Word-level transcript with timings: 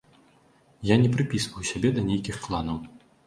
Я 0.93 0.97
не 1.03 1.09
прыпісваю 1.17 1.63
сябе 1.73 1.89
да 1.97 2.05
нейкіх 2.09 2.41
кланаў. 2.47 2.83